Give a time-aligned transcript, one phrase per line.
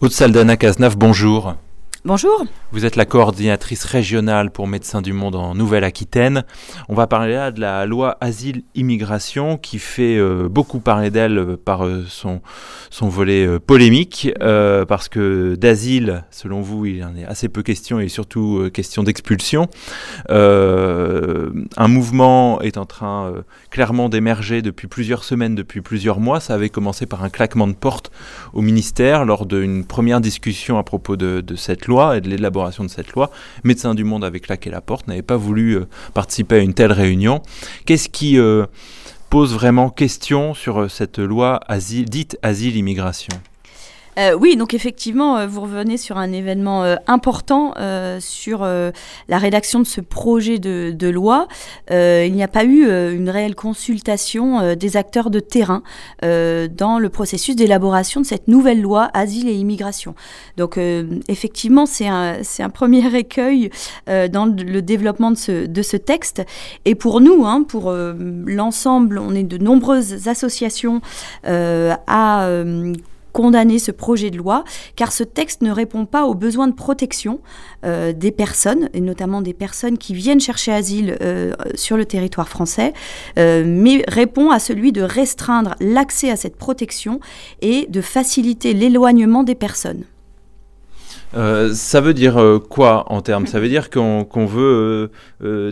[0.00, 1.56] Aude Saldana Cazenave, bonjour.
[2.08, 2.46] Bonjour.
[2.72, 6.44] Vous êtes la coordinatrice régionale pour Médecins du Monde en Nouvelle-Aquitaine.
[6.88, 11.56] On va parler là de la loi Asile-Immigration qui fait euh, beaucoup parler d'elle euh,
[11.62, 12.40] par euh, son,
[12.88, 14.32] son volet polémique
[14.88, 19.68] parce que d'asile, selon vous, il en est assez peu question et surtout question d'expulsion.
[20.30, 23.34] un mouvement est en train
[23.70, 26.40] clairement d'émerger depuis plusieurs semaines, depuis plusieurs mois.
[26.40, 28.10] Ça avait commencé par un claquement de porte
[28.54, 32.84] au ministère lors d'une première discussion à propos de, de cette loi et de l'élaboration
[32.84, 33.30] de cette loi.
[33.64, 36.92] Médecins du Monde avait claqué la porte, n'avait pas voulu euh, participer à une telle
[36.92, 37.42] réunion.
[37.86, 38.66] Qu'est-ce qui euh,
[39.30, 41.60] pose vraiment question sur euh, cette loi
[42.06, 43.36] dite asile-immigration
[44.18, 47.74] euh, oui, donc effectivement, euh, vous revenez sur un événement euh, important
[48.20, 48.66] sur
[49.28, 51.46] la rédaction de ce projet de, loi.
[51.90, 55.82] il n'y a pas eu une réelle consultation des acteurs de terrain
[56.22, 60.14] dans le processus d'élaboration de cette nouvelle loi Asile et Immigration.
[60.56, 60.78] Donc
[61.28, 63.70] effectivement, c'est un, premier écueil
[64.06, 66.42] dans le développement de ce, de ce, texte.
[66.84, 71.00] Et pour nous, hein, pour l'ensemble, on est de nombreuses associations
[71.44, 72.48] à
[73.38, 74.64] condamner ce projet de loi,
[74.96, 77.38] car ce texte ne répond pas aux besoins de protection
[77.84, 82.48] euh, des personnes, et notamment des personnes qui viennent chercher asile euh, sur le territoire
[82.48, 82.92] français,
[83.38, 87.20] euh, mais répond à celui de restreindre l'accès à cette protection
[87.62, 90.02] et de faciliter l'éloignement des personnes.
[91.32, 93.46] ça veut dire quoi en termes?
[93.46, 95.12] Ça veut dire qu'on veut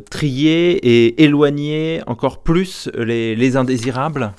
[0.08, 0.60] trier
[0.92, 4.32] et éloigner encore plus les indésirables?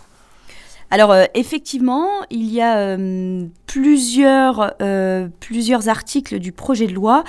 [0.89, 3.45] Alors euh, effectivement, il y a euh,
[3.77, 7.23] plusieurs, euh, plusieurs articles du projet de loi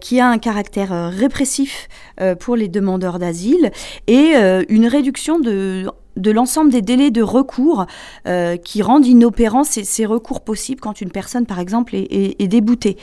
[0.00, 1.88] qui a un caractère répressif
[2.40, 3.70] pour les demandeurs d'asile
[4.06, 4.34] et
[4.68, 5.86] une réduction de
[6.18, 7.86] de l'ensemble des délais de recours
[8.26, 12.96] euh, qui rendent inopérants ces, recours possibles quand une personne, par exemple, est, déboutée.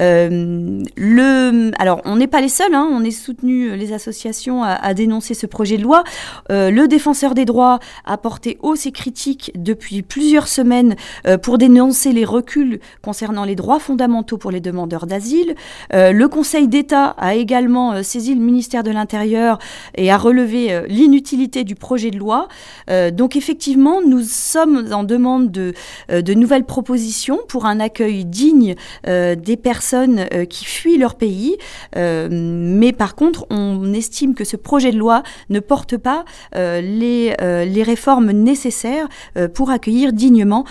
[0.00, 4.62] Euh, le, alors, on n'est pas les seuls, hein, on est soutenu, euh, les associations,
[4.62, 6.02] à, dénoncer ce projet de loi.
[6.50, 10.96] le défenseur des droits a porté haut ses critiques depuis plusieurs semaines
[11.42, 15.54] pour dénoncer les reculs concernant les droits fondamentaux pour les demandeurs d'asile.
[15.92, 19.58] le Conseil d'État a également saisi le ministère de l'Intérieur
[19.94, 22.48] et a relevé l'inutilité du projet de loi.
[22.90, 25.74] Euh, donc effectivement, nous sommes en demande de,
[26.10, 28.74] euh, nouvelles propositions pour un accueil digne
[29.06, 31.56] euh, des personnes qui fuient leur pays.
[31.96, 36.24] mais par contre, on estime que ce projet de loi ne porte pas
[36.54, 39.08] les réformes nécessaires
[39.54, 40.64] pour accueillir dignement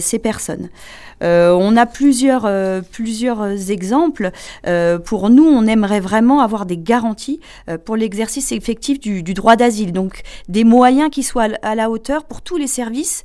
[0.00, 0.68] ces personnes.
[1.22, 4.30] Euh, on a plusieurs, euh, plusieurs exemples.
[4.66, 7.40] Euh, pour nous, on aimerait vraiment avoir des garanties
[7.84, 12.42] pour l'exercice effectif du, droit d'asile, donc des moyens qui soient à la hauteur pour
[12.42, 13.24] tous les services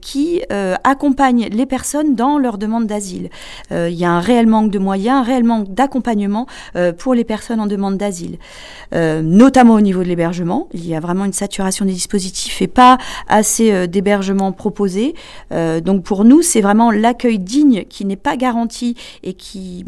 [0.00, 0.42] qui
[0.84, 3.28] accompagnent les personnes dans leur demande d'asile.
[3.70, 6.46] Il y a un réel manque de moyens, un réel manque d'accompagnement
[6.98, 8.38] pour les personnes en demande d'asile,
[8.92, 10.68] notamment au niveau de l'hébergement.
[10.72, 12.98] Il y a vraiment une saturation des dispositifs et pas
[13.28, 15.14] assez d'hébergement proposés.
[15.50, 19.84] donc pour nous, c'est vraiment l'accueil digne qui n'est pas garanti et qui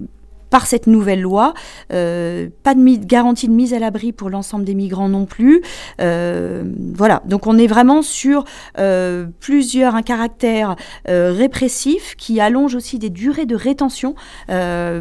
[0.50, 1.54] par cette nouvelle loi.
[1.92, 5.62] Euh, pas de garantie de mise à l'abri pour l'ensemble des migrants non plus.
[6.00, 6.64] Euh,
[6.94, 8.44] voilà, donc on est vraiment sur
[8.78, 10.76] euh, plusieurs, un caractère
[11.06, 14.14] répressif qui allonge aussi des durées de rétention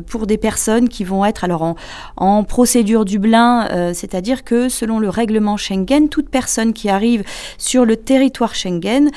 [0.08, 1.76] pour des personnes qui vont être alors en,
[2.18, 7.24] en procédure Dublin, c'est-à-dire que selon le règlement Schengen, toute personne qui arrive
[7.58, 9.10] sur le territoire Schengen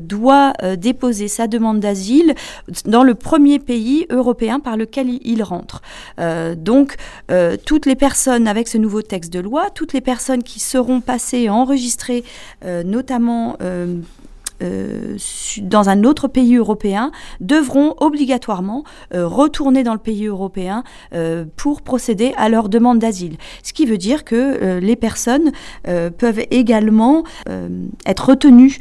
[0.00, 2.34] doit déposer sa demande d'asile
[2.84, 5.82] dans le premier pays européen par lequel il rentre.
[6.18, 6.96] Euh, donc,
[7.30, 11.00] euh, toutes les personnes avec ce nouveau texte de loi, toutes les personnes qui seront
[11.00, 12.24] passées, enregistrées,
[12.64, 13.56] euh, notamment
[14.62, 15.16] euh,
[15.62, 18.84] dans un autre pays européen devront obligatoirement
[19.14, 20.84] euh, retourner dans le pays européen
[21.14, 23.36] euh, pour procéder à leur demande d'asile.
[23.62, 25.52] Ce qui veut dire que les personnes
[26.18, 27.24] peuvent également
[28.06, 28.78] être retenues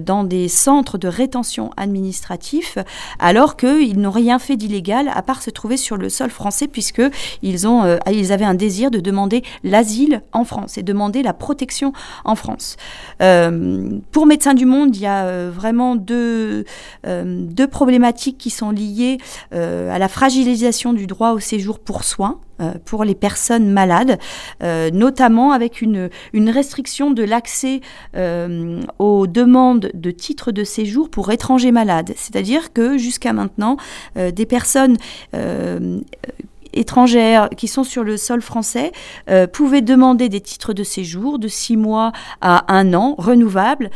[0.00, 2.78] dans des centres de rétention administratif
[3.18, 7.66] alors qu'ils n'ont rien fait d'illégal à part se trouver sur le sol français puisqu'ils
[7.66, 11.92] ont, ils avaient un désir de demander l'asile en France et demander la protection
[12.24, 12.76] en France.
[13.18, 16.64] pour Médecins du Monde, il y a euh, vraiment deux,
[17.06, 19.18] euh, deux problématiques qui sont liées
[19.54, 22.40] euh, à la fragilisation du droit au séjour pour soins
[22.84, 24.16] pour les personnes malades,
[24.62, 27.80] notamment avec une, une restriction de l'accès
[28.14, 32.12] aux demandes de titres de séjour pour étrangers malades.
[32.14, 33.76] C'est-à-dire que jusqu'à maintenant,
[34.14, 34.98] des personnes
[36.74, 38.92] étrangères qui sont sur le sol français
[39.52, 43.90] pouvaient demander des titres de séjour de six mois à un an, renouvelables,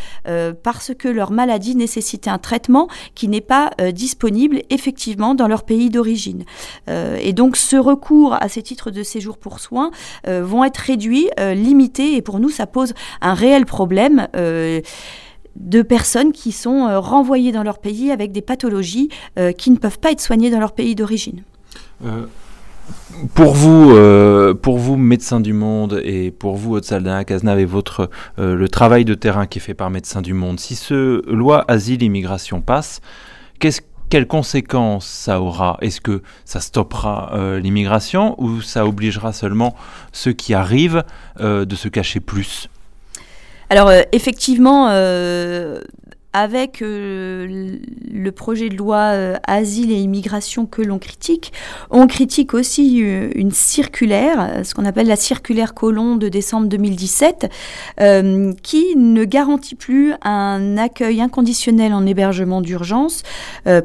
[0.62, 5.90] parce que leur maladie nécessitait un traitement qui n'est pas disponible effectivement dans leur pays
[5.90, 6.44] d'origine.
[6.88, 9.90] et donc ce recours à ces titres de séjour pour soins
[10.26, 14.28] vont être réduits, limités, et pour nous ça pose un réel problème
[15.58, 19.08] de personnes qui sont euh, renvoyées dans leur pays avec des pathologies
[19.38, 21.42] euh, qui ne peuvent pas être soignées dans leur pays d'origine.
[22.04, 22.26] Euh,
[23.34, 23.94] pour vous,
[24.62, 29.14] pour vous, médecins du Monde, et pour vous, Haute-Saldana, Cazenave, et votre, le travail de
[29.14, 33.00] terrain qui est fait par Médecins du Monde, si ce loi asile-immigration passe,
[34.10, 35.76] quelles conséquences ça aura?
[35.80, 39.74] Est-ce que ça stoppera l'immigration ou ça obligera seulement
[40.12, 41.04] ceux qui arrivent
[41.40, 42.68] de se cacher plus?
[43.70, 45.80] Alors euh, effectivement, euh,
[46.38, 47.76] avec euh,
[48.12, 51.52] le projet de loi euh, asile et immigration que l'on critique,
[51.90, 57.50] on critique aussi euh, une circulaire, ce qu'on appelle la circulaire Colomb de décembre 2017,
[58.62, 63.22] qui ne garantit plus un accueil inconditionnel en hébergement d'urgence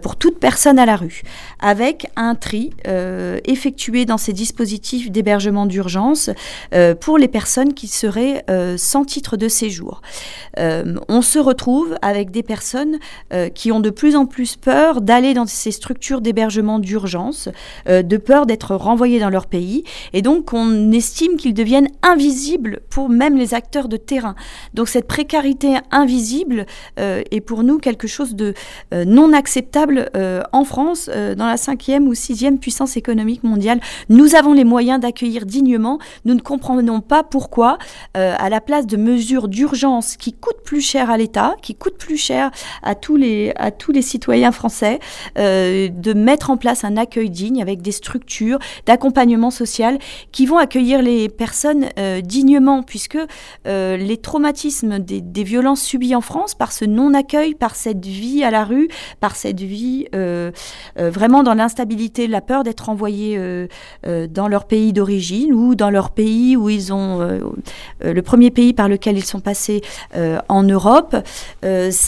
[0.01, 1.23] pour toute personne à la rue,
[1.59, 2.71] avec un tri
[3.45, 6.29] effectué dans ces dispositifs d'hébergement d'urgence
[7.00, 8.45] pour les personnes qui seraient
[8.77, 10.01] sans titre de séjour.
[10.57, 13.00] on se retrouve avec des personnes
[13.34, 17.50] euh, qui ont de plus en plus peur d'aller dans ces structures d'hébergement d'urgence,
[17.90, 19.84] euh, de peur d'être renvoyés dans leur pays.
[20.13, 24.36] Et donc, on estime qu'ils deviennent invisibles pour même les acteurs de terrain.
[24.74, 26.66] Donc, cette précarité invisible
[27.00, 28.54] euh, est pour nous quelque chose de
[28.92, 30.10] non acceptable
[30.51, 33.80] en France, dans la cinquième ou sixième puissance économique mondiale.
[34.10, 36.00] Nous avons les moyens d'accueillir dignement.
[36.25, 37.78] Nous ne comprenons pas pourquoi,
[38.13, 42.18] à la place de mesures d'urgence qui coûtent plus cher à l'État, qui coûtent plus
[42.24, 45.00] cher à tous les, à tous les citoyens français
[45.38, 49.98] euh, de mettre en place un accueil digne avec des structures d'accompagnement social
[50.31, 53.18] qui vont accueillir les personnes euh, dignement, puisque
[53.68, 58.52] euh, les traumatismes des, violences subies en France par ce non-accueil, par cette vie à
[58.52, 58.88] la rue,
[59.20, 60.08] par cette vie
[60.96, 63.38] vraiment dans l'instabilité, la peur d'être envoyés
[64.06, 67.20] dans leur pays d'origine ou dans leur pays où ils ont
[68.02, 69.81] le premier pays par lequel ils sont passés
[70.48, 71.18] en Europe.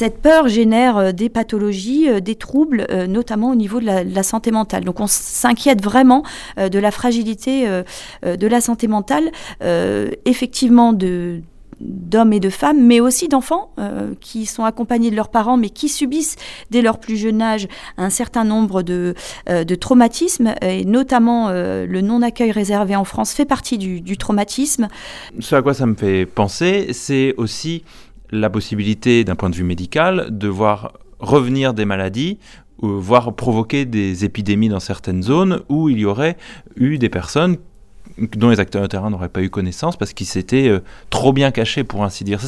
[0.05, 4.23] Cette peur génère euh, des pathologies, euh, des troubles, euh, notamment au niveau de la,
[4.23, 4.83] santé mentale.
[4.83, 6.23] Donc on s'inquiète vraiment
[6.57, 7.67] de la fragilité
[8.23, 9.31] de la santé mentale,
[10.25, 11.41] effectivement de
[11.79, 13.71] d'hommes et de femmes, mais aussi d'enfants
[14.19, 16.37] qui sont accompagnés de leurs parents, mais qui subissent
[16.71, 17.67] dès leur plus jeune âge
[17.97, 19.13] un certain nombre de,
[19.47, 24.87] de traumatismes, et notamment le non-accueil réservé en France fait partie du, du, traumatisme.
[25.39, 27.83] Ce à quoi ça me fait penser, c'est aussi
[28.31, 32.39] la possibilité, d'un point de vue médical, de voir revenir des maladies
[32.79, 36.37] voire provoquer des épidémies dans certaines zones où il y aurait
[36.75, 37.57] eu des personnes
[38.17, 40.79] dont les acteurs de terrain n'auraient pas eu connaissance parce qu'ils s'étaient euh,
[41.09, 42.39] trop bien cachés, pour ainsi dire.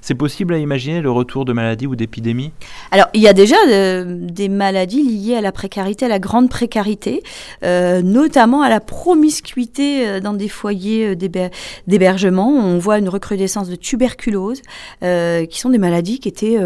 [0.00, 2.52] C'est possible à imaginer le retour de maladies ou d'épidémies?
[2.90, 6.48] Alors, il y a déjà euh, des maladies liées à la précarité, à la grande
[6.48, 7.22] précarité,
[7.62, 12.48] euh, notamment à la promiscuité dans des foyers d'hébergement.
[12.48, 14.62] On voit une recrudescence de tuberculose,
[15.00, 16.58] qui sont des maladies qui étaient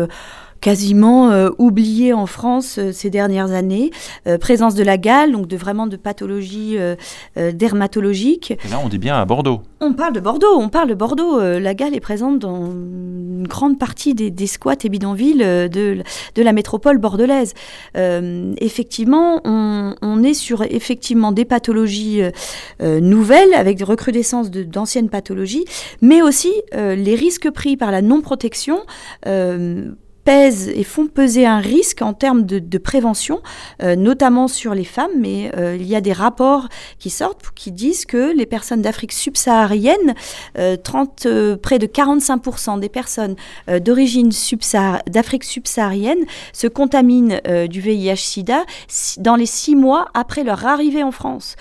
[0.61, 3.91] quasiment euh, oublié en France euh, ces dernières années.
[4.27, 6.77] Euh, présence de la gale, donc de vraiment de pathologies
[7.37, 8.53] dermatologiques.
[8.53, 9.63] Et là, on dit bien à Bordeaux.
[9.81, 11.41] On parle de Bordeaux, on parle de Bordeaux.
[11.41, 16.03] la gale est présente dans une grande partie des, squats et bidonvilles de,
[16.35, 17.55] de la métropole bordelaise.
[17.95, 22.23] effectivement, on, est sur effectivement des pathologies
[22.81, 25.65] nouvelles avec des recrudescences d'anciennes pathologies,
[26.00, 28.81] mais aussi les risques pris par la non-protection
[30.28, 33.40] pèsent et font peser un risque en termes de, prévention,
[33.82, 36.68] euh, notamment sur les femmes, mais euh, il y a des rapports
[36.99, 40.14] qui sortent qui disent que les personnes d'Afrique subsaharienne,
[40.85, 43.37] 30, euh, près de 45% des personnes
[43.80, 44.30] d'origine
[45.06, 48.66] d'Afrique subsaharienne se contaminent du VIH-Sida
[49.20, 51.56] dans les six mois après leur arrivée en France,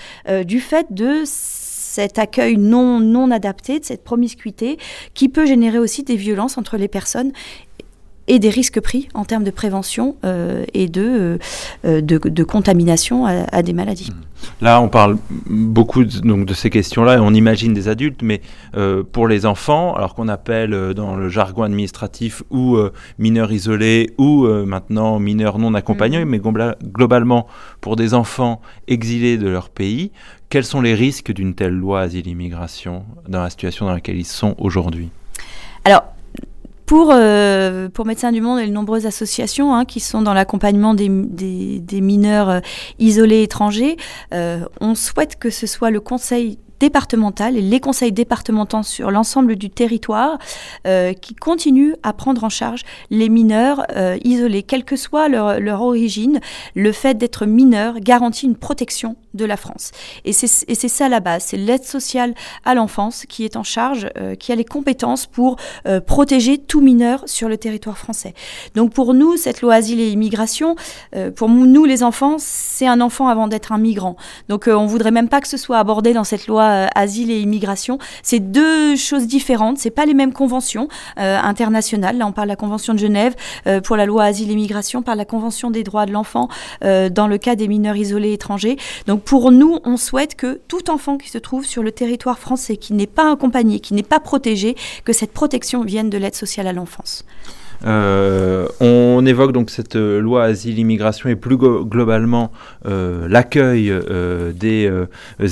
[0.45, 4.77] du fait de cet accueil non adapté, de cette promiscuité,
[5.13, 7.31] qui peut générer aussi des violences entre les personnes
[8.27, 11.39] et des risques pris en termes de prévention euh, et de,
[11.85, 14.11] euh, de, contamination à, des maladies.
[14.11, 14.63] Mmh.
[14.63, 15.17] Là, on parle
[15.49, 18.41] beaucoup de, donc, de ces questions-là, on imagine des adultes, mais
[18.75, 22.77] euh, pour les enfants, alors qu'on appelle dans le jargon administratif ou
[23.17, 26.29] mineurs isolés ou maintenant mineurs non accompagnés, mmh.
[26.29, 27.47] mais globalement
[27.81, 30.11] pour des enfants exilés de leur pays,
[30.49, 34.55] quels sont les risques d'une telle loi asile-immigration dans la situation dans laquelle ils sont
[34.57, 35.09] aujourd'hui?
[35.83, 36.03] Alors,
[36.87, 37.13] pour,
[37.93, 42.01] pour Médecins du Monde et les nombreuses associations hein, qui sont dans l'accompagnement des, des,
[42.01, 42.61] mineurs
[42.97, 43.97] isolés étrangers,
[44.31, 49.69] on souhaite que ce soit le Conseil départementales et les conseils départementaux sur l'ensemble du
[49.69, 50.37] territoire
[50.85, 55.59] euh, qui continuent à prendre en charge les mineurs euh, isolés, quelle que soit leur,
[55.59, 56.39] leur origine.
[56.75, 59.91] Le fait d'être mineur garantit une protection de la France.
[60.25, 62.33] Et c'est ça la base, c'est l'aide sociale
[62.65, 65.57] à l'enfance qui est en charge, euh, qui a les compétences pour
[66.05, 68.33] protéger tout mineur sur le territoire français.
[68.75, 70.75] Donc pour nous, cette loi asile et immigration,
[71.35, 74.15] pour nous les enfants, c'est un enfant avant d'être un migrant.
[74.49, 77.39] Donc on voudrait même pas que ce soit abordé dans cette loi euh, asile et
[77.39, 77.97] immigration.
[78.23, 79.77] C'est deux choses différentes.
[79.77, 80.87] C'est pas les mêmes conventions
[81.19, 82.17] euh, internationales.
[82.17, 83.35] Là, on parle de la Convention de Genève
[83.67, 86.49] euh, pour la loi asile et immigration, par la Convention des droits de l'enfant
[86.81, 88.77] dans le cas des mineurs isolés étrangers.
[89.07, 92.77] Donc pour nous, on souhaite que tout enfant qui se trouve sur le territoire français,
[92.77, 96.67] qui n'est pas accompagné, qui n'est pas protégé, que cette protection vienne de l'aide sociale
[96.67, 97.25] à l'enfance.
[97.85, 102.51] Euh, on évoque donc cette euh, loi asile-immigration et plus globalement
[102.87, 103.93] euh, l'accueil
[104.53, 104.91] des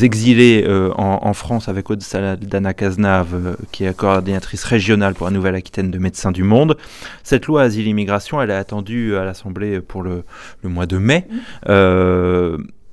[0.04, 0.66] exilés
[0.98, 6.32] en, France avec Aude Saladana Cazenave, qui est coordinatrice régionale pour la Nouvelle-Aquitaine de Médecins
[6.32, 6.78] du Monde.
[7.24, 10.24] Cette loi asile-immigration, elle est attendue à l'Assemblée pour le,
[10.64, 11.28] mois de mai.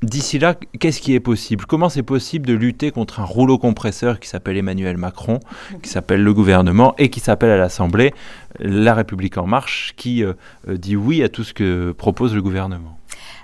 [0.02, 1.64] D'ici là, qu'est-ce qui est possible?
[1.64, 5.38] Comment c'est possible de lutter contre un rouleau compresseur qui s'appelle Emmanuel Macron,
[5.80, 8.12] qui s'appelle le gouvernement et qui s'appelle à l'Assemblée
[8.58, 10.32] La République en marche, qui euh,
[10.68, 12.98] euh, dit oui à tout ce que propose le gouvernement?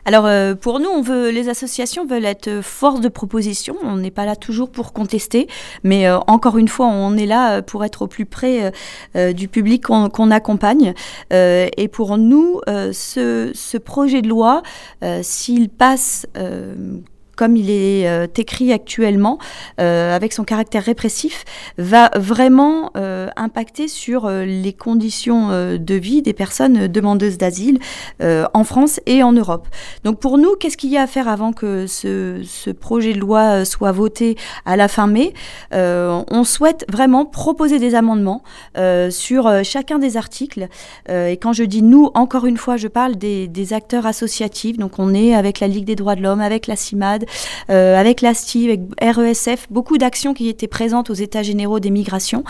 [0.08, 3.76] Alors euh, pour nous, les associations veulent être force de proposition.
[3.82, 5.48] On n'est pas là toujours pour contester,
[5.84, 8.72] mais euh, encore une fois, on est là euh, pour être au plus près
[9.34, 10.94] du public qu'on accompagne.
[11.30, 14.62] et pour nous, ce, projet de loi,
[15.20, 16.26] s'il passe
[17.38, 19.38] comme il est euh, écrit actuellement,
[19.80, 21.44] euh, avec son caractère répressif,
[21.78, 27.78] va vraiment euh, impacter sur les conditions de vie des personnes demandeuses d'asile
[28.20, 29.68] en France et en Europe.
[30.04, 33.18] Donc pour nous, qu'est-ce qu'il y a à faire avant que ce, ce, projet de
[33.18, 35.32] loi soit voté à la fin mai?
[35.72, 38.42] On souhaite vraiment proposer des amendements
[39.10, 40.68] sur chacun des articles.
[41.08, 44.78] et quand je dis nous, encore une fois, je parle des, des acteurs associatifs.
[44.78, 47.27] Donc on est avec la Ligue des droits de l'homme, avec la CIMAD,
[47.70, 52.44] euh, avec l'ASTI, avec RESF, beaucoup d'actions qui étaient présentes aux États généraux des migrations.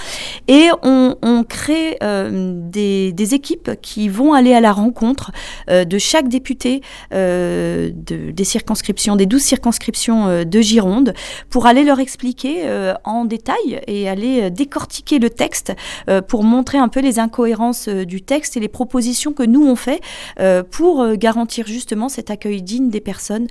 [0.47, 1.16] Et on,
[1.49, 5.32] crée euh, des, équipes qui vont aller à la rencontre
[5.68, 6.80] euh, de chaque député
[7.11, 11.14] des circonscriptions, des douze circonscriptions de Gironde,
[11.50, 12.64] pour aller leur expliquer
[13.04, 15.75] en détail et aller décortiquer le texte
[16.26, 20.00] pour montrer un peu les incohérences du texte et les propositions que nous on fait
[20.70, 23.47] pour garantir justement cet accueil digne des personnes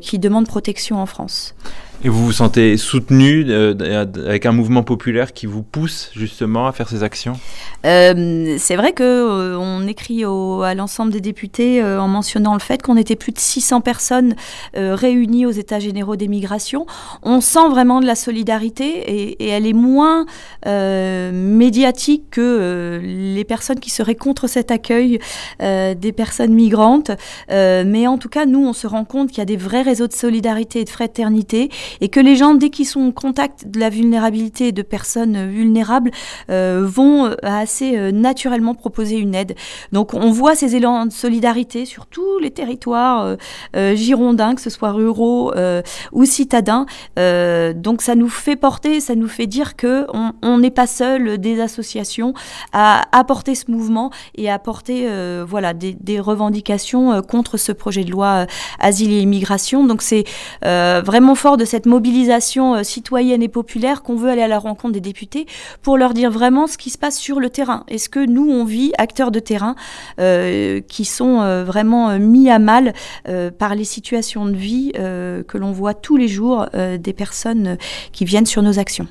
[0.00, 0.63] qui demandent protection
[0.98, 1.54] en France.
[2.02, 6.72] Et vous vous sentez soutenu euh, avec un mouvement populaire qui vous pousse justement à
[6.72, 7.38] faire ces actions?
[7.86, 12.96] Euh, C'est vrai que euh, écrit à l'ensemble des députés en mentionnant le fait qu'on
[12.96, 14.34] était plus de 600 personnes
[14.74, 16.86] réunies aux États généraux des migrations.
[17.22, 20.24] On sent vraiment de la solidarité et elle est moins
[20.64, 25.18] médiatique que les personnes qui seraient contre cet accueil
[25.60, 27.10] des personnes migrantes.
[27.50, 30.08] mais en tout cas, nous, on se rend compte qu'il y a des vrais réseaux
[30.08, 31.68] de solidarité et de fraternité
[32.00, 36.10] et que les gens, dès qu'ils sont en contact de la vulnérabilité de personnes vulnérables,
[36.50, 39.54] euh, vont euh, assez euh, naturellement proposer une aide.
[39.92, 43.36] Donc on voit ces élans de solidarité sur tous les territoires
[43.94, 45.52] girondins, que ce soit ruraux
[46.12, 46.86] ou citadins.
[47.16, 50.06] donc ça nous fait porter, ça nous fait dire que
[50.42, 52.34] on n'est pas seul des associations
[52.72, 55.08] à apporter ce mouvement et à apporter
[55.46, 58.46] voilà des, revendications contre ce projet de loi
[58.78, 59.86] asile et immigration.
[59.86, 60.24] Donc c'est
[60.62, 64.94] vraiment fort de cette mobilisation euh, citoyenne et populaire qu'on veut aller à la rencontre
[64.94, 65.46] des députés
[65.82, 67.84] pour leur dire vraiment ce qui se passe sur le terrain.
[67.88, 69.74] Est-ce que nous, on vit acteurs de terrain
[70.20, 72.92] euh, qui sont euh, vraiment mis à mal
[73.58, 77.76] par les situations de vie que l'on voit tous les jours des personnes
[78.12, 79.06] qui viennent sur nos actions?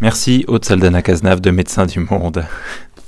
[0.00, 2.44] Merci, Haute Saldana Cazenave de Médecins du Monde.